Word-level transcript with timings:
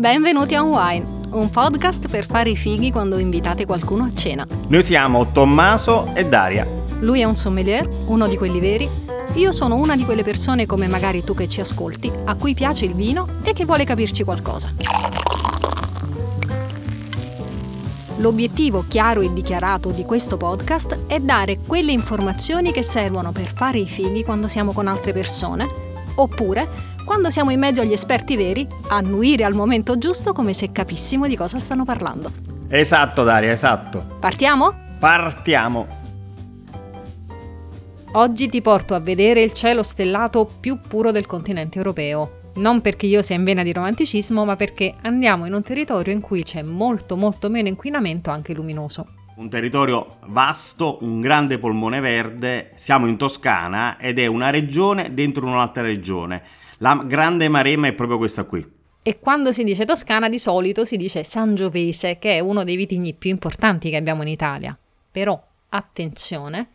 Benvenuti 0.00 0.54
a 0.54 0.62
Wine, 0.62 1.04
un 1.32 1.50
podcast 1.50 2.08
per 2.08 2.24
fare 2.24 2.48
i 2.48 2.56
fighi 2.56 2.90
quando 2.90 3.18
invitate 3.18 3.66
qualcuno 3.66 4.04
a 4.04 4.14
cena. 4.14 4.46
Noi 4.68 4.82
siamo 4.82 5.30
Tommaso 5.30 6.14
e 6.14 6.24
Daria. 6.24 6.66
Lui 7.00 7.20
è 7.20 7.24
un 7.24 7.36
sommelier, 7.36 7.86
uno 8.06 8.26
di 8.26 8.38
quelli 8.38 8.60
veri. 8.60 8.88
Io 9.34 9.52
sono 9.52 9.74
una 9.74 9.96
di 9.96 10.06
quelle 10.06 10.22
persone 10.22 10.64
come 10.64 10.86
magari 10.86 11.22
tu 11.22 11.34
che 11.34 11.48
ci 11.48 11.60
ascolti, 11.60 12.10
a 12.24 12.34
cui 12.34 12.54
piace 12.54 12.86
il 12.86 12.94
vino 12.94 13.28
e 13.42 13.52
che 13.52 13.66
vuole 13.66 13.84
capirci 13.84 14.24
qualcosa. 14.24 14.72
L'obiettivo 18.16 18.86
chiaro 18.88 19.20
e 19.20 19.30
dichiarato 19.34 19.90
di 19.90 20.06
questo 20.06 20.38
podcast 20.38 21.00
è 21.08 21.20
dare 21.20 21.58
quelle 21.66 21.92
informazioni 21.92 22.72
che 22.72 22.82
servono 22.82 23.32
per 23.32 23.52
fare 23.52 23.76
i 23.76 23.86
fighi 23.86 24.24
quando 24.24 24.48
siamo 24.48 24.72
con 24.72 24.86
altre 24.86 25.12
persone, 25.12 25.68
oppure 26.14 26.88
quando 27.10 27.28
siamo 27.30 27.50
in 27.50 27.58
mezzo 27.58 27.80
agli 27.80 27.92
esperti 27.92 28.36
veri, 28.36 28.64
annuire 28.86 29.42
al 29.42 29.52
momento 29.52 29.98
giusto 29.98 30.32
come 30.32 30.52
se 30.52 30.70
capissimo 30.70 31.26
di 31.26 31.34
cosa 31.34 31.58
stanno 31.58 31.84
parlando. 31.84 32.30
Esatto, 32.68 33.24
Daria, 33.24 33.50
esatto. 33.50 34.14
Partiamo? 34.20 34.72
Partiamo. 35.00 35.88
Oggi 38.12 38.48
ti 38.48 38.62
porto 38.62 38.94
a 38.94 39.00
vedere 39.00 39.42
il 39.42 39.52
cielo 39.52 39.82
stellato 39.82 40.48
più 40.60 40.78
puro 40.78 41.10
del 41.10 41.26
continente 41.26 41.78
europeo. 41.78 42.42
Non 42.54 42.80
perché 42.80 43.06
io 43.06 43.22
sia 43.22 43.34
in 43.34 43.42
vena 43.42 43.64
di 43.64 43.72
romanticismo, 43.72 44.44
ma 44.44 44.54
perché 44.54 44.94
andiamo 45.02 45.46
in 45.46 45.52
un 45.52 45.64
territorio 45.64 46.12
in 46.12 46.20
cui 46.20 46.44
c'è 46.44 46.62
molto 46.62 47.16
molto 47.16 47.50
meno 47.50 47.66
inquinamento 47.66 48.30
anche 48.30 48.54
luminoso. 48.54 49.06
Un 49.34 49.48
territorio 49.48 50.18
vasto, 50.26 50.98
un 51.00 51.20
grande 51.20 51.58
polmone 51.58 51.98
verde, 51.98 52.70
siamo 52.76 53.08
in 53.08 53.16
Toscana 53.16 53.98
ed 53.98 54.20
è 54.20 54.26
una 54.26 54.50
regione 54.50 55.12
dentro 55.12 55.44
un'altra 55.44 55.82
regione. 55.82 56.59
La 56.82 56.94
grande 57.06 57.48
Maremma 57.48 57.88
è 57.88 57.92
proprio 57.92 58.16
questa 58.16 58.44
qui. 58.44 58.66
E 59.02 59.18
quando 59.18 59.52
si 59.52 59.64
dice 59.64 59.84
Toscana 59.84 60.30
di 60.30 60.38
solito 60.38 60.86
si 60.86 60.96
dice 60.96 61.24
Sangiovese, 61.24 62.18
che 62.18 62.36
è 62.36 62.40
uno 62.40 62.64
dei 62.64 62.76
vitigni 62.76 63.12
più 63.12 63.28
importanti 63.28 63.90
che 63.90 63.96
abbiamo 63.96 64.22
in 64.22 64.28
Italia. 64.28 64.78
Però, 65.10 65.38
attenzione, 65.68 66.68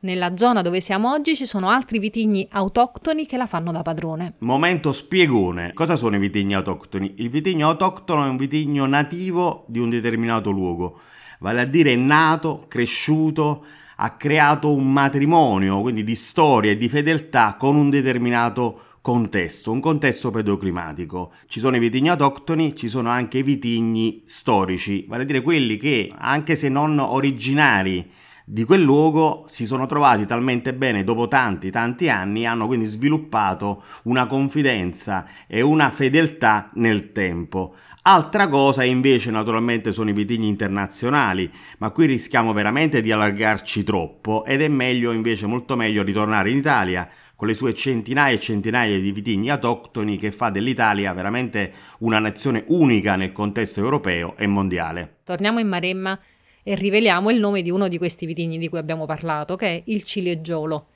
nella 0.00 0.36
zona 0.36 0.60
dove 0.60 0.82
siamo 0.82 1.10
oggi 1.10 1.34
ci 1.34 1.46
sono 1.46 1.70
altri 1.70 1.98
vitigni 1.98 2.46
autoctoni 2.50 3.24
che 3.24 3.38
la 3.38 3.46
fanno 3.46 3.72
da 3.72 3.80
padrone. 3.80 4.34
Momento 4.40 4.92
spiegone. 4.92 5.72
Cosa 5.72 5.96
sono 5.96 6.16
i 6.16 6.18
vitigni 6.20 6.54
autoctoni? 6.54 7.14
Il 7.16 7.30
vitigno 7.30 7.68
autoctono 7.68 8.26
è 8.26 8.28
un 8.28 8.36
vitigno 8.36 8.84
nativo 8.84 9.64
di 9.68 9.78
un 9.78 9.88
determinato 9.88 10.50
luogo, 10.50 11.00
vale 11.38 11.62
a 11.62 11.66
dire 11.66 11.96
nato, 11.96 12.66
cresciuto, 12.68 13.64
ha 13.96 14.16
creato 14.16 14.74
un 14.74 14.92
matrimonio, 14.92 15.80
quindi 15.80 16.04
di 16.04 16.14
storia 16.14 16.72
e 16.72 16.76
di 16.76 16.90
fedeltà 16.90 17.56
con 17.58 17.74
un 17.74 17.88
determinato 17.88 18.80
contesto, 19.06 19.70
un 19.70 19.78
contesto 19.78 20.32
pedoclimatico. 20.32 21.34
Ci 21.46 21.60
sono 21.60 21.76
i 21.76 21.78
vitigni 21.78 22.08
autoctoni, 22.08 22.74
ci 22.74 22.88
sono 22.88 23.08
anche 23.08 23.38
i 23.38 23.44
vitigni 23.44 24.24
storici, 24.26 25.04
vale 25.06 25.22
a 25.22 25.26
dire 25.26 25.42
quelli 25.42 25.76
che, 25.76 26.12
anche 26.12 26.56
se 26.56 26.68
non 26.68 26.98
originari 26.98 28.10
di 28.44 28.64
quel 28.64 28.82
luogo 28.82 29.44
si 29.46 29.64
sono 29.64 29.86
trovati 29.86 30.26
talmente 30.26 30.74
bene 30.74 31.04
dopo 31.04 31.28
tanti 31.28 31.70
tanti 31.70 32.08
anni 32.08 32.46
hanno 32.46 32.66
quindi 32.66 32.86
sviluppato 32.86 33.82
una 34.04 34.26
confidenza 34.26 35.26
e 35.46 35.60
una 35.60 35.88
fedeltà 35.90 36.68
nel 36.74 37.12
tempo. 37.12 37.76
Altra 38.02 38.48
cosa 38.48 38.82
invece 38.82 39.30
naturalmente 39.30 39.92
sono 39.92 40.10
i 40.10 40.14
vitigni 40.14 40.48
internazionali, 40.48 41.48
ma 41.78 41.90
qui 41.90 42.06
rischiamo 42.06 42.52
veramente 42.52 43.02
di 43.02 43.12
allargarci 43.12 43.84
troppo 43.84 44.44
ed 44.44 44.62
è 44.62 44.68
meglio 44.68 45.12
invece 45.12 45.46
molto 45.46 45.76
meglio 45.76 46.02
ritornare 46.02 46.50
in 46.50 46.56
Italia 46.56 47.08
con 47.36 47.46
le 47.48 47.54
sue 47.54 47.74
centinaia 47.74 48.34
e 48.34 48.40
centinaia 48.40 48.98
di 48.98 49.12
vitigni 49.12 49.50
autoctoni 49.50 50.16
che 50.16 50.32
fa 50.32 50.48
dell'Italia 50.48 51.12
veramente 51.12 51.72
una 51.98 52.18
nazione 52.18 52.64
unica 52.68 53.14
nel 53.14 53.32
contesto 53.32 53.80
europeo 53.80 54.34
e 54.38 54.46
mondiale. 54.46 55.18
Torniamo 55.22 55.58
in 55.58 55.68
Maremma 55.68 56.18
e 56.62 56.74
riveliamo 56.74 57.30
il 57.30 57.38
nome 57.38 57.60
di 57.60 57.70
uno 57.70 57.88
di 57.88 57.98
questi 57.98 58.24
vitigni 58.24 58.56
di 58.56 58.68
cui 58.68 58.78
abbiamo 58.78 59.04
parlato, 59.04 59.54
che 59.54 59.66
è 59.66 59.82
il 59.86 60.02
ciliegiolo. 60.02 60.86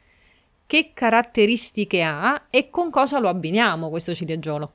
Che 0.66 0.92
caratteristiche 0.94 2.02
ha 2.02 2.46
e 2.48 2.70
con 2.70 2.90
cosa 2.90 3.20
lo 3.20 3.28
abbiniamo 3.28 3.90
questo 3.90 4.14
ciliegiolo? 4.14 4.72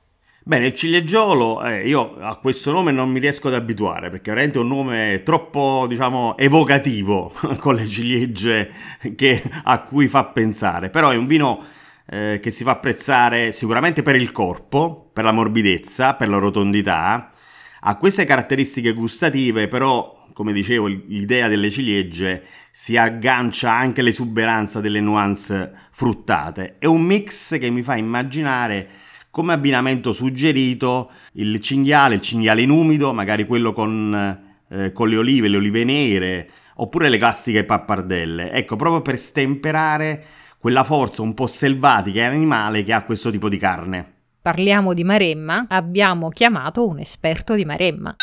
Bene, 0.48 0.66
il 0.66 0.74
ciliegiolo, 0.74 1.64
eh, 1.64 1.88
io 1.88 2.18
a 2.20 2.36
questo 2.36 2.70
nome 2.70 2.92
non 2.92 3.10
mi 3.10 3.18
riesco 3.18 3.48
ad 3.48 3.54
abituare 3.54 4.10
perché 4.10 4.30
è 4.30 4.32
veramente 4.32 4.60
un 4.60 4.68
nome 4.68 5.22
troppo, 5.24 5.86
diciamo, 5.88 6.36
evocativo 6.36 7.32
con 7.58 7.74
le 7.74 7.84
ciliegie 7.84 8.70
che, 9.16 9.42
a 9.64 9.80
cui 9.80 10.06
fa 10.06 10.26
pensare. 10.26 10.88
Però 10.88 11.10
è 11.10 11.16
un 11.16 11.26
vino 11.26 11.64
eh, 12.06 12.38
che 12.40 12.52
si 12.52 12.62
fa 12.62 12.70
apprezzare 12.70 13.50
sicuramente 13.50 14.02
per 14.02 14.14
il 14.14 14.30
corpo, 14.30 15.10
per 15.12 15.24
la 15.24 15.32
morbidezza, 15.32 16.14
per 16.14 16.28
la 16.28 16.38
rotondità. 16.38 17.32
Ha 17.80 17.96
queste 17.96 18.24
caratteristiche 18.24 18.92
gustative, 18.92 19.66
però 19.66 20.28
come 20.32 20.52
dicevo, 20.52 20.86
l'idea 20.86 21.48
delle 21.48 21.70
ciliegie 21.70 22.44
si 22.70 22.96
aggancia 22.96 23.72
anche 23.72 24.00
all'esuberanza 24.00 24.80
delle 24.80 25.00
nuance 25.00 25.72
fruttate. 25.90 26.76
È 26.78 26.86
un 26.86 27.02
mix 27.02 27.58
che 27.58 27.68
mi 27.68 27.82
fa 27.82 27.96
immaginare 27.96 29.05
come 29.36 29.52
abbinamento 29.52 30.12
suggerito 30.12 31.10
il 31.32 31.60
cinghiale, 31.60 32.14
il 32.14 32.20
cinghiale 32.22 32.62
in 32.62 32.70
umido, 32.70 33.12
magari 33.12 33.44
quello 33.44 33.74
con, 33.74 34.40
eh, 34.66 34.92
con 34.92 35.10
le 35.10 35.18
olive, 35.18 35.48
le 35.48 35.58
olive 35.58 35.84
nere, 35.84 36.50
oppure 36.76 37.10
le 37.10 37.18
classiche 37.18 37.64
pappardelle. 37.64 38.50
Ecco, 38.52 38.76
proprio 38.76 39.02
per 39.02 39.18
stemperare 39.18 40.24
quella 40.56 40.84
forza 40.84 41.20
un 41.20 41.34
po' 41.34 41.46
selvatica 41.46 42.20
e 42.20 42.24
animale 42.24 42.82
che 42.82 42.94
ha 42.94 43.04
questo 43.04 43.28
tipo 43.28 43.50
di 43.50 43.58
carne. 43.58 44.14
Parliamo 44.40 44.94
di 44.94 45.04
Maremma, 45.04 45.66
abbiamo 45.68 46.30
chiamato 46.30 46.88
un 46.88 46.98
esperto 46.98 47.54
di 47.56 47.66
Maremma. 47.66 48.16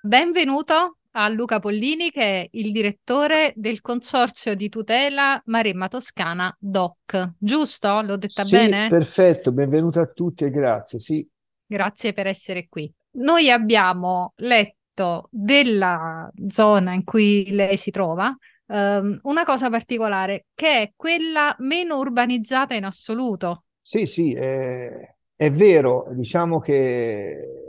Benvenuto 0.00 0.96
a 1.18 1.28
Luca 1.28 1.58
Pollini 1.60 2.10
che 2.10 2.22
è 2.22 2.48
il 2.52 2.72
direttore 2.72 3.52
del 3.56 3.80
consorzio 3.80 4.54
di 4.54 4.68
tutela 4.68 5.40
Maremma 5.46 5.88
Toscana 5.88 6.54
DOC. 6.58 7.34
Giusto? 7.38 8.02
L'ho 8.02 8.16
detta 8.16 8.44
sì, 8.44 8.50
bene? 8.50 8.88
Perfetto, 8.88 9.52
benvenuto 9.52 10.00
a 10.00 10.06
tutti 10.06 10.44
e 10.44 10.50
grazie. 10.50 11.00
Sì. 11.00 11.26
Grazie 11.66 12.12
per 12.12 12.26
essere 12.26 12.68
qui. 12.68 12.92
Noi 13.18 13.50
abbiamo 13.50 14.34
letto 14.36 15.28
della 15.30 16.30
zona 16.48 16.92
in 16.92 17.02
cui 17.02 17.50
lei 17.50 17.78
si 17.78 17.90
trova 17.90 18.34
um, 18.66 19.18
una 19.22 19.44
cosa 19.44 19.70
particolare 19.70 20.46
che 20.54 20.82
è 20.82 20.92
quella 20.94 21.54
meno 21.60 21.96
urbanizzata 21.96 22.74
in 22.74 22.84
assoluto. 22.84 23.64
Sì, 23.80 24.04
sì, 24.04 24.34
è, 24.34 25.14
è 25.34 25.50
vero. 25.50 26.08
Diciamo 26.10 26.60
che 26.60 27.65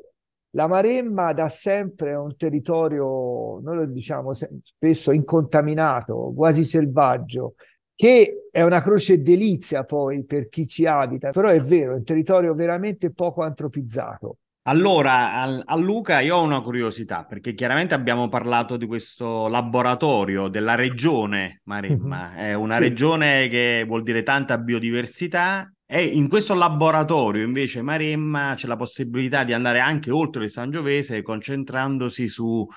la 0.58 0.68
Maremma 0.68 1.34
da 1.34 1.50
sempre 1.50 2.10
è 2.10 2.18
un 2.18 2.36
territorio, 2.36 3.60
noi 3.62 3.76
lo 3.76 3.86
diciamo 3.86 4.32
spesso, 4.34 5.12
incontaminato, 5.12 6.34
quasi 6.36 6.64
selvaggio, 6.64 7.54
che 7.94 8.48
è 8.52 8.64
una 8.64 8.82
croce 8.82 9.22
delizia 9.22 9.84
poi 9.84 10.26
per 10.26 10.50
chi 10.50 10.68
ci 10.68 10.88
abita, 10.88 11.30
però 11.30 11.50
è 11.50 11.60
vero, 11.60 11.94
è 11.94 11.98
un 11.98 12.04
territorio 12.04 12.56
veramente 12.56 13.12
poco 13.12 13.44
antropizzato. 13.44 14.38
Allora, 14.64 15.64
a 15.64 15.76
Luca 15.76 16.22
io 16.22 16.38
ho 16.38 16.44
una 16.44 16.62
curiosità, 16.62 17.24
perché 17.24 17.54
chiaramente 17.54 17.94
abbiamo 17.94 18.28
parlato 18.28 18.78
di 18.78 18.88
questo 18.88 19.48
laboratorio 19.48 20.48
della 20.48 20.74
regione 20.74 21.62
Maremma, 21.66 22.36
è 22.36 22.54
una 22.54 22.80
regione 22.80 23.48
che 23.48 23.86
vuol 23.88 24.02
dire 24.02 24.24
tanta 24.24 24.58
biodiversità 24.58 25.72
e 25.90 26.04
in 26.04 26.28
questo 26.28 26.54
laboratorio 26.54 27.46
invece 27.46 27.82
Maremma 27.82 28.54
c'è 28.56 28.68
la 28.68 28.76
possibilità 28.76 29.46
di 29.46 29.54
andare 29.54 29.80
anche 29.80 30.12
oltre 30.12 30.44
il 30.44 30.50
Sangiovese 30.50 31.22
concentrandosi 31.22 32.28
su 32.28 32.68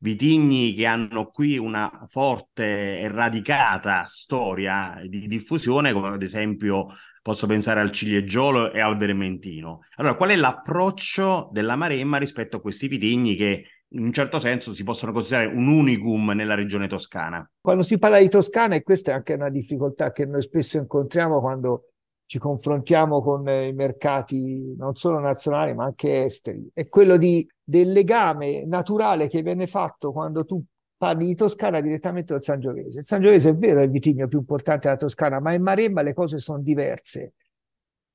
vitigni 0.00 0.74
che 0.74 0.84
hanno 0.84 1.30
qui 1.30 1.56
una 1.56 2.04
forte 2.06 3.00
e 3.00 3.08
radicata 3.08 4.04
storia 4.04 5.00
di 5.08 5.26
diffusione, 5.26 5.92
come 5.92 6.08
ad 6.08 6.22
esempio 6.22 6.86
posso 7.22 7.46
pensare 7.46 7.80
al 7.80 7.90
ciliegiolo 7.90 8.70
e 8.72 8.80
al 8.80 8.96
vermentino. 8.96 9.80
Allora, 9.96 10.14
qual 10.14 10.30
è 10.30 10.36
l'approccio 10.36 11.48
della 11.50 11.74
Maremma 11.74 12.18
rispetto 12.18 12.58
a 12.58 12.60
questi 12.60 12.86
vitigni 12.86 13.34
che 13.34 13.64
in 13.92 14.04
un 14.04 14.12
certo 14.12 14.38
senso 14.38 14.74
si 14.74 14.84
possono 14.84 15.12
considerare 15.12 15.48
un 15.48 15.68
unicum 15.68 16.30
nella 16.30 16.54
regione 16.54 16.86
toscana? 16.86 17.50
Quando 17.60 17.82
si 17.82 17.98
parla 17.98 18.18
di 18.18 18.28
Toscana, 18.28 18.74
e 18.74 18.82
questa 18.82 19.12
è 19.12 19.14
anche 19.14 19.32
una 19.32 19.48
difficoltà 19.48 20.12
che 20.12 20.26
noi 20.26 20.42
spesso 20.42 20.76
incontriamo 20.76 21.40
quando 21.40 21.87
ci 22.28 22.38
confrontiamo 22.38 23.22
con 23.22 23.48
i 23.48 23.72
mercati 23.72 24.74
non 24.76 24.94
solo 24.94 25.18
nazionali 25.18 25.72
ma 25.72 25.84
anche 25.84 26.24
esteri, 26.24 26.68
è 26.74 26.86
quello 26.86 27.16
di, 27.16 27.48
del 27.64 27.90
legame 27.90 28.66
naturale 28.66 29.28
che 29.28 29.40
viene 29.40 29.66
fatto 29.66 30.12
quando 30.12 30.44
tu 30.44 30.62
parli 30.94 31.24
di 31.24 31.34
Toscana 31.34 31.80
direttamente 31.80 32.34
dal 32.34 32.42
Sangiovese. 32.42 32.98
Il 32.98 33.06
Sangiovese 33.06 33.50
è 33.50 33.56
vero, 33.56 33.80
è 33.80 33.84
il 33.84 33.90
vitigno 33.90 34.28
più 34.28 34.40
importante 34.40 34.88
della 34.88 34.98
Toscana, 34.98 35.40
ma 35.40 35.54
in 35.54 35.62
Maremma 35.62 36.02
le 36.02 36.12
cose 36.12 36.36
sono 36.36 36.60
diverse. 36.60 37.32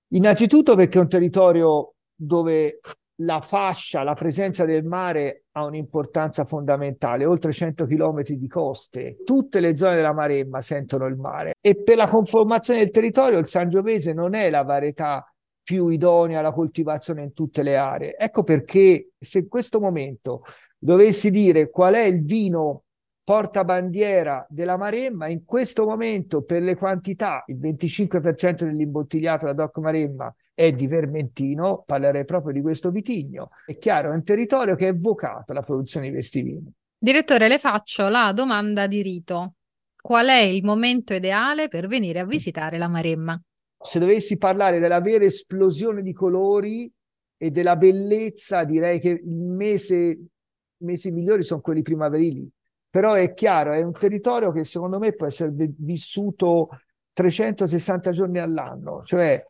Innanzitutto 0.10 0.76
perché 0.76 1.00
è 1.00 1.02
un 1.02 1.10
territorio 1.10 1.96
dove 2.14 2.82
la 3.18 3.42
fascia, 3.42 4.04
la 4.04 4.14
presenza 4.14 4.66
del 4.66 4.84
mare 4.84 5.46
ha 5.52 5.66
un'importanza 5.66 6.46
fondamentale, 6.46 7.26
oltre 7.26 7.52
100 7.52 7.86
km 7.86 8.22
di 8.24 8.48
coste, 8.48 9.18
tutte 9.24 9.60
le 9.60 9.78
zone 9.78 9.96
della 9.96 10.14
Maremma 10.14 10.62
sentono 10.62 11.06
il 11.06 11.16
mare 11.16 11.54
e 11.62 11.82
per 11.82 11.98
la 11.98 12.08
conformazione 12.08 12.80
del 12.80 12.90
territorio 12.90 13.38
il 13.38 13.48
Sangiovese 13.48 14.14
non 14.14 14.34
è 14.34 14.50
la 14.50 14.64
varietà 14.64 15.28
più 15.62 15.88
idonea 15.90 16.40
alla 16.40 16.52
coltivazione 16.52 17.24
in 17.24 17.34
tutte 17.34 17.64
le 17.64 17.78
aree. 17.78 18.18
Ecco 18.18 18.44
perché 18.44 19.12
se 19.18 19.40
in 19.40 19.48
questo 19.48 19.80
momento 19.80 20.42
dovessi 20.78 21.30
dire 21.30 21.70
qual 21.70 21.94
è 21.94 22.04
il 22.04 22.22
vino 22.22 22.84
portabandiera 23.24 24.46
della 24.50 24.76
Maremma, 24.76 25.30
in 25.30 25.46
questo 25.46 25.86
momento 25.86 26.42
per 26.42 26.62
le 26.62 26.76
quantità, 26.76 27.44
il 27.48 27.58
25% 27.58 28.66
dell'imbottigliato 28.66 29.46
da 29.46 29.54
Doc 29.54 29.78
Maremma 29.78 30.34
è 30.54 30.72
di 30.72 30.88
Vermentino, 30.88 31.84
parlerei 31.86 32.26
proprio 32.26 32.54
di 32.54 32.62
questo 32.62 32.92
vitigno. 32.92 33.50
È 33.66 33.78
chiaro, 33.78 34.12
è 34.12 34.14
un 34.14 34.24
territorio 34.24 34.76
che 34.76 34.90
è 34.90 34.94
vocato 34.94 35.52
alla 35.52 35.62
produzione 35.62 36.08
di 36.08 36.14
questi 36.14 36.42
vini. 36.42 36.72
Direttore, 36.98 37.48
le 37.48 37.60
faccio 37.60 38.08
la 38.08 38.32
domanda 38.34 38.88
di 38.88 39.02
rito. 39.02 39.56
Qual 40.02 40.28
è 40.28 40.42
il 40.42 40.64
momento 40.64 41.14
ideale 41.14 41.68
per 41.68 41.88
venire 41.88 42.20
a 42.20 42.26
visitare 42.26 42.78
la 42.78 42.88
Maremma? 42.88 43.40
Se 43.80 44.00
dovessi 44.00 44.38
parlare 44.38 44.80
della 44.80 45.02
vera 45.02 45.26
esplosione 45.26 46.02
di 46.02 46.14
colori 46.14 46.90
e 47.38 47.52
della 47.52 47.76
bellezza, 47.76 48.64
direi 48.64 49.00
che 49.00 49.10
il 49.10 49.28
mese, 49.28 49.96
i 49.96 50.86
mesi 50.86 51.12
migliori 51.12 51.42
sono 51.42 51.62
quelli 51.62 51.82
primaverili. 51.82 52.50
Però 52.90 53.14
è 53.14 53.34
chiaro, 53.34 53.74
è 53.74 53.82
un 53.82 53.92
territorio 53.92 54.52
che 54.52 54.64
secondo 54.64 55.00
me 55.00 55.14
può 55.14 55.26
essere 55.26 55.52
vissuto 55.54 56.70
360 57.12 58.12
giorni 58.12 58.40
all'anno, 58.40 59.02
cioè 59.02 59.44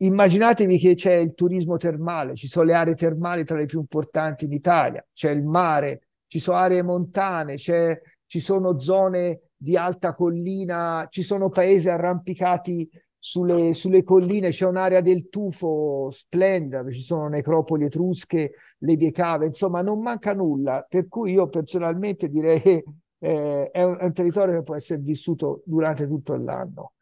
Immaginatevi 0.00 0.78
che 0.78 0.94
c'è 0.94 1.14
il 1.14 1.34
turismo 1.34 1.76
termale, 1.76 2.36
ci 2.36 2.46
sono 2.46 2.66
le 2.66 2.74
aree 2.74 2.94
termali 2.94 3.44
tra 3.44 3.56
le 3.56 3.66
più 3.66 3.80
importanti 3.80 4.44
in 4.44 4.52
Italia, 4.52 5.04
c'è 5.12 5.30
il 5.30 5.42
mare, 5.42 6.02
ci 6.28 6.38
sono 6.38 6.58
aree 6.58 6.82
montane, 6.82 7.56
ci 7.56 8.40
sono 8.40 8.78
zone 8.78 9.40
di 9.56 9.76
alta 9.76 10.14
collina, 10.14 11.06
ci 11.10 11.22
sono 11.24 11.48
paesi 11.48 11.88
arrampicati 11.88 12.88
sulle, 13.18 13.74
sulle, 13.74 14.04
colline, 14.04 14.50
c'è 14.50 14.66
un'area 14.66 15.00
del 15.00 15.28
tufo 15.28 16.10
splendida, 16.10 16.88
ci 16.88 17.00
sono 17.00 17.26
necropoli 17.28 17.86
etrusche, 17.86 18.52
le 18.78 18.94
vie 18.94 19.10
cave, 19.10 19.46
insomma 19.46 19.82
non 19.82 20.00
manca 20.00 20.32
nulla, 20.32 20.86
per 20.88 21.08
cui 21.08 21.32
io 21.32 21.48
personalmente 21.48 22.28
direi 22.28 22.60
che 22.60 22.84
eh, 23.18 23.70
è, 23.70 23.80
è 23.80 24.04
un 24.04 24.12
territorio 24.12 24.54
che 24.54 24.62
può 24.62 24.76
essere 24.76 25.00
vissuto 25.00 25.62
durante 25.64 26.06
tutto 26.06 26.36
l'anno. 26.36 26.92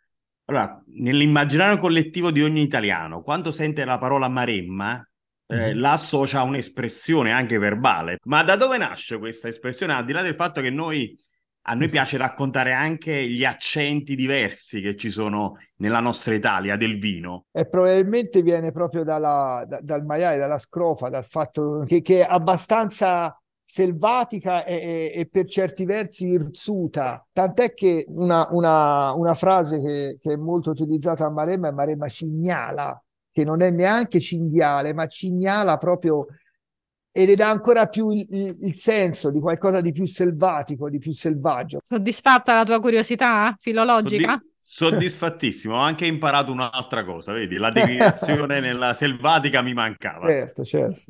Allora, 0.49 0.81
nell'immaginario 0.87 1.79
collettivo 1.79 2.31
di 2.31 2.43
ogni 2.43 2.63
italiano, 2.63 3.23
quando 3.23 3.51
sente 3.51 3.85
la 3.85 3.99
parola 3.99 4.29
Maremma, 4.29 5.05
eh, 5.47 5.57
mm-hmm. 5.57 5.81
la 5.81 5.93
associa 5.93 6.41
a 6.41 6.45
un'espressione 6.45 7.33
anche 7.33 7.59
verbale. 7.59 8.19
Ma 8.25 8.43
da 8.45 8.57
dove 8.57 8.79
nasce 8.79 9.19
questa 9.19 9.49
espressione? 9.49 9.93
Al 9.93 10.05
di 10.05 10.13
là 10.13 10.23
del 10.23 10.37
fatto 10.37 10.61
che 10.61 10.71
noi, 10.71 11.19
a 11.63 11.75
noi 11.75 11.89
piace 11.89 12.17
raccontare 12.17 12.73
anche 12.73 13.29
gli 13.29 13.45
accenti 13.45 14.15
diversi 14.15 14.81
che 14.81 14.95
ci 14.95 15.11
sono 15.11 15.57
nella 15.79 16.01
nostra 16.01 16.35
Italia 16.35 16.77
del 16.77 16.99
vino. 16.99 17.47
E 17.51 17.69
probabilmente 17.69 18.43
viene 18.43 18.71
proprio 18.71 19.03
dalla, 19.03 19.65
da, 19.67 19.81
dal 19.83 20.05
maiale, 20.05 20.39
dalla 20.39 20.59
scrofa, 20.59 21.09
dal 21.09 21.25
fatto 21.25 21.83
che, 21.87 22.03
che 22.03 22.21
è 22.21 22.27
abbastanza 22.29 23.37
selvatica 23.69 24.65
e, 24.65 25.11
e, 25.13 25.29
per 25.29 25.49
certi 25.49 25.85
versi 25.85 26.29
irzuta, 26.29 27.27
tant'è 27.33 27.75
che 27.75 28.07
una, 28.09 28.47
una, 28.53 29.13
una 29.15 29.35
frase 29.35 29.81
che, 29.81 30.19
che, 30.21 30.35
è 30.35 30.37
molto 30.37 30.71
utilizzata 30.71 31.27
a 31.27 31.31
Maremma 31.31 31.69
è 31.69 31.73
Maremma 31.73 32.09
cignala, 32.09 33.03
che 33.33 33.43
non 33.43 33.63
è 33.63 33.71
neanche 33.73 34.21
cinghiale, 34.21 34.95
ma 34.95 35.07
cignala 35.07 35.79
proprio 35.79 36.27
ed 37.11 37.35
dà 37.35 37.49
ancora 37.49 37.87
più 37.87 38.11
il, 38.11 38.25
il, 38.31 38.57
il, 38.61 38.79
senso 38.79 39.31
di 39.31 39.41
qualcosa 39.41 39.81
di 39.81 39.91
più 39.91 40.05
selvatico, 40.05 40.89
di 40.89 40.99
più 40.99 41.13
selvaggio. 41.13 41.81
Soddisfatta 41.83 42.55
la 42.55 42.65
tua 42.65 42.79
curiosità 42.79 43.53
filologica? 43.59 44.41
Soddi- 44.61 44.95
soddisfattissimo, 44.95 45.75
ho 45.75 45.81
anche 45.81 46.07
imparato 46.07 46.53
un'altra 46.53 47.05
cosa, 47.05 47.33
vedi, 47.33 47.57
la 47.57 47.71
declinazione 47.71 48.61
nella 48.61 48.95
selvatica 48.95 49.61
mi 49.63 49.73
mancava. 49.73 50.29
Certo, 50.29 50.63
certo. 50.63 51.03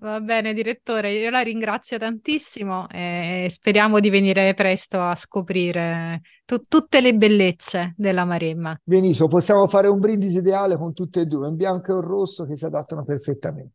Va 0.00 0.20
bene, 0.20 0.54
direttore, 0.54 1.12
io 1.12 1.30
la 1.30 1.40
ringrazio 1.40 1.96
tantissimo 1.96 2.88
e 2.90 3.46
speriamo 3.48 4.00
di 4.00 4.10
venire 4.10 4.54
presto 4.54 5.00
a 5.00 5.14
scoprire 5.14 6.20
t- 6.44 6.62
tutte 6.68 7.00
le 7.00 7.14
bellezze 7.14 7.94
della 7.96 8.24
Maremma. 8.24 8.76
Benissimo, 8.82 9.28
possiamo 9.28 9.68
fare 9.68 9.86
un 9.86 10.00
brindisi 10.00 10.38
ideale 10.38 10.76
con 10.76 10.92
tutte 10.92 11.20
e 11.20 11.26
due, 11.26 11.46
un 11.46 11.54
bianco 11.54 11.92
e 11.92 11.94
un 11.94 12.00
rosso 12.00 12.44
che 12.44 12.56
si 12.56 12.64
adattano 12.64 13.04
perfettamente. 13.04 13.74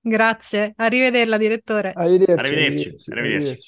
Grazie, 0.00 0.72
arrivederla 0.76 1.36
direttore. 1.36 1.92
Arrivederci. 1.94 2.32
Arrivederci. 2.32 2.88
arrivederci. 2.88 3.10
arrivederci. 3.10 3.66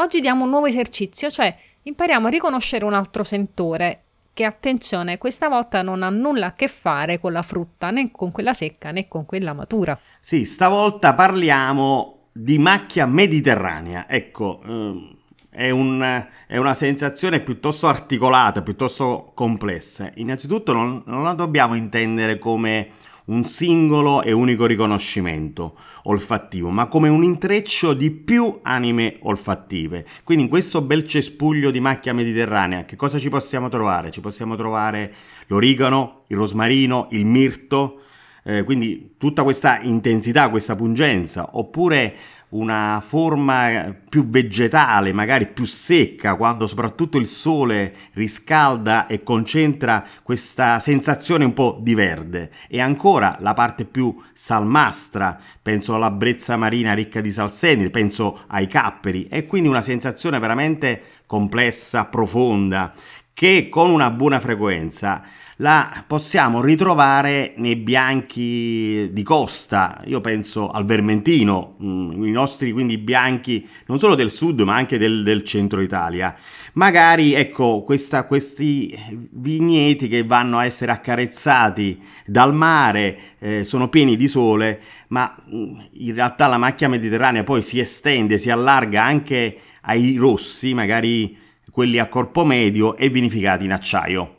Oggi 0.00 0.20
diamo 0.20 0.44
un 0.44 0.50
nuovo 0.50 0.66
esercizio, 0.66 1.30
cioè 1.30 1.56
impariamo 1.82 2.26
a 2.26 2.30
riconoscere 2.30 2.84
un 2.84 2.92
altro 2.92 3.24
sentore 3.24 4.02
che 4.38 4.44
attenzione, 4.44 5.18
questa 5.18 5.48
volta 5.48 5.82
non 5.82 6.04
ha 6.04 6.10
nulla 6.10 6.46
a 6.46 6.52
che 6.52 6.68
fare 6.68 7.18
con 7.18 7.32
la 7.32 7.42
frutta, 7.42 7.90
né 7.90 8.12
con 8.12 8.30
quella 8.30 8.52
secca 8.52 8.92
né 8.92 9.08
con 9.08 9.26
quella 9.26 9.52
matura. 9.52 9.98
Sì, 10.20 10.44
stavolta 10.44 11.12
parliamo 11.12 12.28
di 12.30 12.56
macchia 12.56 13.04
mediterranea. 13.06 14.08
Ecco, 14.08 14.60
ehm, 14.64 15.16
è, 15.50 15.70
un, 15.70 16.24
è, 16.46 16.56
una 16.56 16.74
sensazione 16.74 17.40
piuttosto 17.40 17.88
articolata, 17.88 18.62
piuttosto 18.62 19.32
complessa. 19.34 20.08
Innanzitutto 20.14 20.72
non, 20.72 21.02
non 21.06 21.24
la 21.24 21.32
dobbiamo 21.32 21.74
intendere 21.74 22.38
come 22.38 22.90
un 23.28 23.44
singolo 23.44 24.22
e 24.22 24.32
unico 24.32 24.66
riconoscimento 24.66 25.76
olfattivo, 26.04 26.70
ma 26.70 26.86
come 26.86 27.08
un 27.08 27.22
intreccio 27.22 27.92
di 27.94 28.10
più 28.10 28.60
anime 28.62 29.18
olfattive. 29.22 30.06
Quindi 30.24 30.44
in 30.44 30.50
questo 30.50 30.80
bel 30.80 31.06
cespuglio 31.06 31.70
di 31.70 31.80
macchia 31.80 32.14
mediterranea, 32.14 32.84
che 32.84 32.96
cosa 32.96 33.18
ci 33.18 33.28
possiamo 33.28 33.68
trovare? 33.68 34.10
Ci 34.10 34.20
possiamo 34.20 34.56
trovare 34.56 35.12
l'origano, 35.48 36.22
il 36.28 36.36
rosmarino, 36.36 37.08
il 37.10 37.26
mirto, 37.26 38.00
eh, 38.44 38.62
quindi 38.64 39.14
tutta 39.18 39.42
questa 39.42 39.80
intensità, 39.80 40.48
questa 40.48 40.74
pungenza, 40.74 41.50
oppure 41.52 42.14
una 42.50 43.02
forma 43.06 43.94
più 44.08 44.28
vegetale, 44.28 45.12
magari 45.12 45.48
più 45.48 45.64
secca, 45.64 46.36
quando 46.36 46.66
soprattutto 46.66 47.18
il 47.18 47.26
sole 47.26 47.94
riscalda 48.12 49.06
e 49.06 49.22
concentra 49.22 50.04
questa 50.22 50.78
sensazione 50.78 51.44
un 51.44 51.52
po' 51.52 51.78
di 51.80 51.94
verde. 51.94 52.50
E 52.68 52.80
ancora 52.80 53.36
la 53.40 53.54
parte 53.54 53.84
più 53.84 54.16
salmastra, 54.32 55.38
penso 55.60 55.94
alla 55.94 56.10
brezza 56.10 56.56
marina 56.56 56.94
ricca 56.94 57.20
di 57.20 57.30
salsedine, 57.30 57.90
penso 57.90 58.44
ai 58.46 58.66
capperi, 58.66 59.26
e 59.28 59.44
quindi 59.44 59.68
una 59.68 59.82
sensazione 59.82 60.38
veramente 60.38 61.02
complessa, 61.26 62.06
profonda, 62.06 62.94
che 63.34 63.68
con 63.68 63.90
una 63.90 64.10
buona 64.10 64.40
frequenza 64.40 65.22
la 65.60 66.04
possiamo 66.06 66.60
ritrovare 66.60 67.54
nei 67.56 67.74
bianchi 67.74 69.08
di 69.12 69.22
costa, 69.22 70.00
io 70.04 70.20
penso 70.20 70.70
al 70.70 70.84
vermentino, 70.84 71.76
mm, 71.82 72.24
i 72.24 72.30
nostri 72.30 72.70
quindi 72.72 72.98
bianchi 72.98 73.66
non 73.86 73.98
solo 73.98 74.14
del 74.14 74.30
sud 74.30 74.60
ma 74.60 74.76
anche 74.76 74.98
del, 74.98 75.22
del 75.24 75.42
centro 75.44 75.80
Italia. 75.80 76.36
Magari 76.74 77.34
ecco 77.34 77.82
questa, 77.82 78.24
questi 78.24 78.96
vigneti 79.30 80.06
che 80.06 80.22
vanno 80.22 80.58
a 80.58 80.64
essere 80.64 80.92
accarezzati 80.92 82.00
dal 82.24 82.54
mare, 82.54 83.18
eh, 83.38 83.64
sono 83.64 83.88
pieni 83.88 84.16
di 84.16 84.28
sole, 84.28 84.80
ma 85.08 85.34
mm, 85.52 85.80
in 85.94 86.14
realtà 86.14 86.46
la 86.46 86.58
macchia 86.58 86.88
mediterranea 86.88 87.42
poi 87.42 87.62
si 87.62 87.80
estende, 87.80 88.38
si 88.38 88.50
allarga 88.50 89.02
anche 89.02 89.58
ai 89.82 90.16
rossi, 90.16 90.72
magari 90.72 91.36
quelli 91.70 91.98
a 91.98 92.06
corpo 92.06 92.44
medio 92.44 92.96
e 92.96 93.08
vinificati 93.08 93.64
in 93.64 93.72
acciaio. 93.72 94.37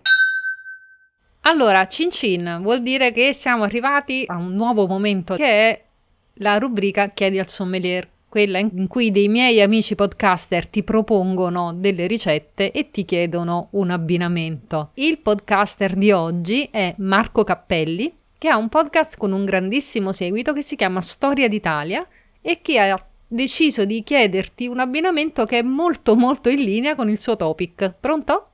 Allora, 1.41 1.87
Cin 1.87 2.11
Cin 2.11 2.59
vuol 2.61 2.81
dire 2.81 3.11
che 3.11 3.33
siamo 3.33 3.63
arrivati 3.63 4.23
a 4.27 4.35
un 4.35 4.53
nuovo 4.53 4.87
momento 4.87 5.35
che 5.35 5.45
è 5.45 5.81
la 6.35 6.57
rubrica 6.57 7.07
Chiedi 7.09 7.39
al 7.39 7.47
sommelier, 7.47 8.07
quella 8.29 8.59
in 8.59 8.87
cui 8.87 9.11
dei 9.11 9.27
miei 9.27 9.61
amici 9.61 9.95
podcaster 9.95 10.67
ti 10.67 10.83
propongono 10.83 11.73
delle 11.73 12.07
ricette 12.07 12.71
e 12.71 12.91
ti 12.91 13.03
chiedono 13.03 13.69
un 13.71 13.89
abbinamento. 13.89 14.91
Il 14.95 15.17
podcaster 15.19 15.95
di 15.95 16.11
oggi 16.11 16.67
è 16.71 16.93
Marco 16.97 17.43
Cappelli, 17.43 18.13
che 18.37 18.47
ha 18.47 18.57
un 18.57 18.69
podcast 18.69 19.17
con 19.17 19.31
un 19.31 19.43
grandissimo 19.45 20.11
seguito 20.11 20.53
che 20.53 20.61
si 20.61 20.75
chiama 20.75 21.01
Storia 21.01 21.47
d'Italia 21.47 22.07
e 22.41 22.61
che 22.61 22.79
ha 22.79 23.05
deciso 23.27 23.85
di 23.85 24.03
chiederti 24.03 24.67
un 24.67 24.79
abbinamento 24.79 25.45
che 25.45 25.59
è 25.59 25.61
molto 25.61 26.15
molto 26.15 26.49
in 26.49 26.61
linea 26.61 26.95
con 26.95 27.09
il 27.09 27.19
suo 27.19 27.35
topic. 27.35 27.93
Pronto? 27.99 28.48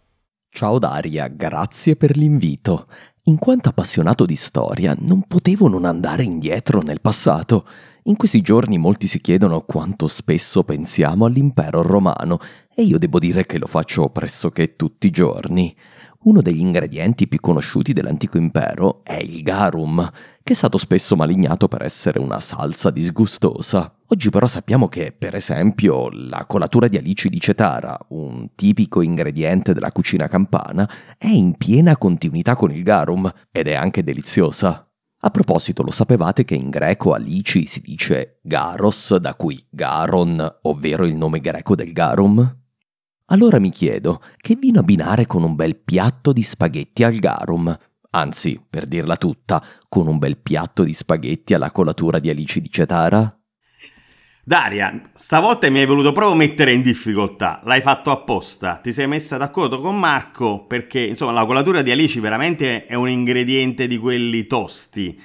Ciao 0.56 0.80
Daria, 0.80 1.28
grazie 1.28 1.98
per 1.98 2.16
l'invito. 2.16 2.88
In 3.24 3.38
quanto 3.38 3.68
appassionato 3.68 4.26
di 4.26 4.38
storia, 4.38 4.96
non 4.98 5.24
potevo 5.28 5.68
non 5.68 5.84
andare 5.84 6.24
indietro 6.24 6.80
nel 6.80 7.02
passato. 7.02 7.68
In 8.04 8.16
questi 8.16 8.40
giorni 8.40 8.78
molti 8.78 9.08
si 9.08 9.20
chiedono 9.20 9.64
quanto 9.64 10.08
spesso 10.08 10.64
pensiamo 10.64 11.26
all'impero 11.26 11.82
romano 11.82 12.38
e 12.74 12.84
io 12.84 12.98
devo 12.98 13.20
dire 13.20 13.46
che 13.46 13.58
lo 13.58 13.68
faccio 13.68 14.08
pressoché 14.08 14.78
tutti 14.78 15.08
i 15.08 15.12
giorni. 15.12 15.76
Uno 16.20 16.42
degli 16.42 16.62
ingredienti 16.62 17.28
più 17.28 17.42
conosciuti 17.42 17.92
dell'antico 17.92 18.38
impero 18.38 19.04
è 19.04 19.16
il 19.18 19.44
garum, 19.44 20.10
che 20.46 20.54
è 20.54 20.56
stato 20.56 20.78
spesso 20.78 21.16
malignato 21.16 21.68
per 21.68 21.82
essere 21.82 22.20
una 22.20 22.40
salsa 22.40 22.92
disgustosa. 22.92 23.92
Oggi 24.06 24.30
però 24.30 24.46
sappiamo 24.46 24.88
che, 24.88 25.12
per 25.12 25.34
esempio, 25.34 26.08
la 26.12 26.46
colatura 26.46 26.88
di 26.88 26.98
alici 26.98 27.30
di 27.30 27.40
cetara, 27.40 27.98
un 28.10 28.50
tipico 28.54 29.02
ingrediente 29.02 29.74
della 29.74 29.92
cucina 29.92 30.28
campana, 30.28 30.88
è 31.18 31.26
in 31.26 31.58
piena 31.58 31.98
continuità 31.98 32.56
con 32.56 32.72
il 32.72 32.84
garum 32.84 33.28
ed 33.52 33.68
è 33.68 33.74
anche 33.74 34.04
deliziosa. 34.04 34.88
A 35.22 35.32
proposito, 35.32 35.82
lo 35.82 35.90
sapevate 35.90 36.46
che 36.46 36.54
in 36.54 36.70
greco 36.70 37.14
alici 37.14 37.66
si 37.66 37.82
dice 37.82 38.38
garos, 38.44 39.16
da 39.16 39.34
cui 39.34 39.60
garon, 39.68 40.58
ovvero 40.62 41.08
il 41.08 41.16
nome 41.16 41.40
greco 41.40 41.74
del 41.74 41.92
garum? 41.92 42.60
Allora 43.30 43.58
mi 43.58 43.72
chiedo, 43.72 44.22
che 44.38 44.56
vino 44.56 44.82
abbinare 44.82 45.26
con 45.26 45.42
un 45.42 45.56
bel 45.56 45.76
piatto 45.76 46.32
di 46.32 46.44
spaghetti 46.44 47.04
al 47.04 47.16
garum? 47.16 47.76
Anzi, 48.16 48.64
per 48.68 48.86
dirla 48.86 49.18
tutta, 49.18 49.62
con 49.90 50.08
un 50.08 50.18
bel 50.18 50.38
piatto 50.38 50.86
di 50.86 50.94
spaghetti 50.94 51.54
alla 51.54 51.70
colatura 51.70 52.18
di 52.20 52.30
alici 52.30 52.62
di 52.62 52.72
Cetara? 52.72 53.38
Daria, 54.42 55.10
stavolta 55.14 55.70
mi 55.70 55.80
hai 55.80 55.86
voluto 55.86 56.14
proprio 56.14 56.34
mettere 56.34 56.72
in 56.72 56.82
difficoltà, 56.82 57.60
l'hai 57.66 57.82
fatto 57.82 58.12
apposta, 58.12 58.76
ti 58.76 58.94
sei 58.94 59.08
messa 59.08 59.36
d'accordo 59.36 59.82
con 59.82 60.00
Marco 60.00 60.66
perché 60.66 61.02
insomma 61.02 61.34
la 61.34 61.46
colatura 61.46 61.82
di 61.82 61.92
alici 61.92 62.22
veramente 62.22 62.86
è 62.86 62.94
un 62.94 63.10
ingrediente 63.10 63.86
di 63.86 63.98
quelli 63.98 64.46
tosti, 64.46 65.20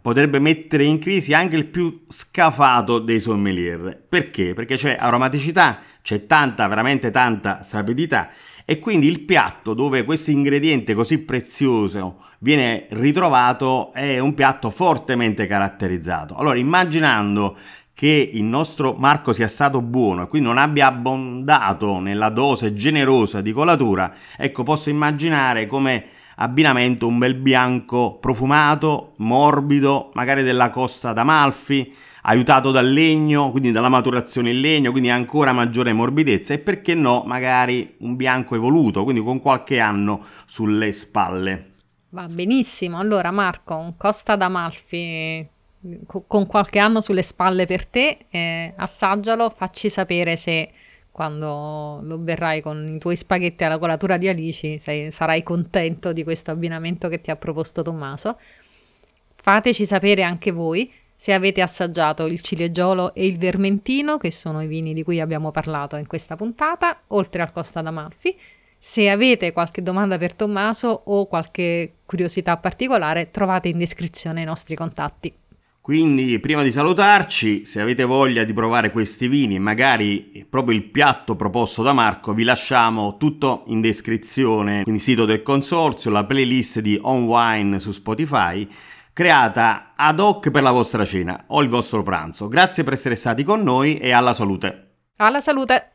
potrebbe 0.00 0.38
mettere 0.38 0.84
in 0.84 1.00
crisi 1.00 1.34
anche 1.34 1.56
il 1.56 1.66
più 1.66 2.04
scafato 2.08 3.00
dei 3.00 3.18
sommelier. 3.18 4.00
Perché? 4.08 4.54
Perché 4.54 4.76
c'è 4.76 4.96
aromaticità, 4.96 5.80
c'è 6.02 6.26
tanta, 6.26 6.68
veramente 6.68 7.10
tanta 7.10 7.64
sapidità 7.64 8.30
e 8.70 8.80
quindi 8.80 9.06
il 9.06 9.20
piatto 9.20 9.72
dove 9.72 10.04
questo 10.04 10.30
ingrediente 10.30 10.92
così 10.92 11.20
prezioso 11.20 12.18
viene 12.40 12.86
ritrovato 12.90 13.94
è 13.94 14.18
un 14.18 14.34
piatto 14.34 14.68
fortemente 14.68 15.46
caratterizzato. 15.46 16.34
Allora, 16.34 16.58
immaginando 16.58 17.56
che 17.94 18.30
il 18.30 18.42
nostro 18.42 18.92
Marco 18.92 19.32
sia 19.32 19.48
stato 19.48 19.80
buono 19.80 20.24
e 20.24 20.28
quindi 20.28 20.48
non 20.48 20.58
abbia 20.58 20.88
abbondato 20.88 21.98
nella 21.98 22.28
dose 22.28 22.74
generosa 22.74 23.40
di 23.40 23.52
colatura, 23.52 24.12
ecco 24.36 24.64
posso 24.64 24.90
immaginare 24.90 25.66
come 25.66 26.04
abbinamento 26.36 27.06
un 27.06 27.16
bel 27.16 27.36
bianco 27.36 28.18
profumato, 28.20 29.14
morbido, 29.16 30.10
magari 30.12 30.42
della 30.42 30.68
costa 30.68 31.14
d'Amalfi, 31.14 31.94
aiutato 32.28 32.70
dal 32.70 32.90
legno, 32.90 33.50
quindi 33.50 33.72
dalla 33.72 33.88
maturazione 33.88 34.50
in 34.50 34.60
legno, 34.60 34.90
quindi 34.90 35.08
ancora 35.08 35.52
maggiore 35.52 35.94
morbidezza 35.94 36.52
e 36.52 36.58
perché 36.58 36.94
no, 36.94 37.22
magari 37.26 37.94
un 38.00 38.16
bianco 38.16 38.54
evoluto, 38.54 39.02
quindi 39.02 39.22
con 39.22 39.40
qualche 39.40 39.80
anno 39.80 40.24
sulle 40.46 40.92
spalle. 40.92 41.70
Va 42.10 42.26
benissimo, 42.28 42.98
allora 42.98 43.30
Marco, 43.30 43.76
un 43.76 43.96
Costa 43.96 44.36
d'Amalfi 44.36 45.46
con 46.26 46.46
qualche 46.46 46.78
anno 46.78 47.00
sulle 47.00 47.22
spalle 47.22 47.64
per 47.64 47.86
te, 47.86 48.18
eh, 48.30 48.74
assaggialo, 48.76 49.48
facci 49.48 49.88
sapere 49.88 50.36
se 50.36 50.70
quando 51.10 52.00
lo 52.02 52.18
berrai 52.18 52.60
con 52.60 52.84
i 52.88 52.98
tuoi 52.98 53.16
spaghetti 53.16 53.64
alla 53.64 53.78
colatura 53.78 54.18
di 54.18 54.28
alici 54.28 54.78
sei, 54.78 55.10
sarai 55.10 55.42
contento 55.42 56.12
di 56.12 56.24
questo 56.24 56.50
abbinamento 56.50 57.08
che 57.08 57.20
ti 57.20 57.30
ha 57.30 57.36
proposto 57.36 57.82
Tommaso. 57.82 58.38
Fateci 59.34 59.86
sapere 59.86 60.22
anche 60.22 60.50
voi 60.50 60.92
se 61.20 61.32
avete 61.32 61.62
assaggiato 61.62 62.26
il 62.26 62.40
cilieggiolo 62.40 63.12
e 63.12 63.26
il 63.26 63.38
vermentino, 63.38 64.18
che 64.18 64.30
sono 64.30 64.62
i 64.62 64.68
vini 64.68 64.94
di 64.94 65.02
cui 65.02 65.18
abbiamo 65.18 65.50
parlato 65.50 65.96
in 65.96 66.06
questa 66.06 66.36
puntata, 66.36 67.00
oltre 67.08 67.42
al 67.42 67.50
Costa 67.50 67.82
d'Amalfi. 67.82 68.38
Se 68.78 69.10
avete 69.10 69.52
qualche 69.52 69.82
domanda 69.82 70.16
per 70.16 70.34
Tommaso 70.34 71.02
o 71.06 71.26
qualche 71.26 71.94
curiosità 72.06 72.56
particolare, 72.56 73.32
trovate 73.32 73.66
in 73.66 73.78
descrizione 73.78 74.42
i 74.42 74.44
nostri 74.44 74.76
contatti. 74.76 75.34
Quindi, 75.80 76.38
prima 76.38 76.62
di 76.62 76.70
salutarci, 76.70 77.64
se 77.64 77.80
avete 77.80 78.04
voglia 78.04 78.44
di 78.44 78.52
provare 78.52 78.92
questi 78.92 79.26
vini, 79.26 79.58
magari 79.58 80.46
proprio 80.48 80.76
il 80.76 80.84
piatto 80.84 81.34
proposto 81.34 81.82
da 81.82 81.92
Marco, 81.92 82.32
vi 82.32 82.44
lasciamo 82.44 83.16
tutto 83.16 83.64
in 83.66 83.80
descrizione, 83.80 84.84
quindi 84.84 85.00
sito 85.00 85.24
del 85.24 85.42
consorzio, 85.42 86.12
la 86.12 86.24
playlist 86.24 86.78
di 86.78 86.96
On 87.02 87.24
Wine 87.24 87.80
su 87.80 87.90
Spotify, 87.90 88.68
creata 89.18 89.94
ad 89.96 90.20
hoc 90.20 90.52
per 90.52 90.62
la 90.62 90.70
vostra 90.70 91.04
cena 91.04 91.46
o 91.48 91.60
il 91.60 91.68
vostro 91.68 92.04
pranzo. 92.04 92.46
Grazie 92.46 92.84
per 92.84 92.92
essere 92.92 93.16
stati 93.16 93.42
con 93.42 93.64
noi 93.64 93.98
e 93.98 94.12
alla 94.12 94.32
salute. 94.32 94.90
Alla 95.16 95.40
salute! 95.40 95.94